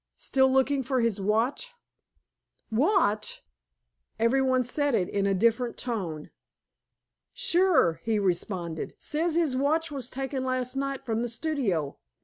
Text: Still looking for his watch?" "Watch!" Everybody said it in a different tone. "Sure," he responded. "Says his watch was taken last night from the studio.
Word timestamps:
Still 0.17 0.51
looking 0.51 0.81
for 0.81 0.99
his 1.01 1.21
watch?" 1.21 1.73
"Watch!" 2.71 3.43
Everybody 4.17 4.63
said 4.63 4.95
it 4.95 5.07
in 5.07 5.27
a 5.27 5.35
different 5.35 5.77
tone. 5.77 6.31
"Sure," 7.33 8.01
he 8.03 8.17
responded. 8.17 8.95
"Says 8.97 9.35
his 9.35 9.55
watch 9.55 9.91
was 9.91 10.09
taken 10.09 10.43
last 10.43 10.75
night 10.75 11.05
from 11.05 11.21
the 11.21 11.29
studio. 11.29 11.99